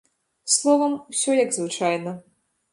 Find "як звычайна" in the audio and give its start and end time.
1.43-2.19